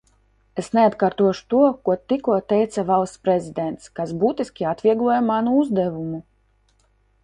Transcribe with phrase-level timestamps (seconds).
[0.61, 6.27] Es neatkārtošu to, ko tikko teica Valsts prezidents, kas būtiski atviegloja manu uzdevumu.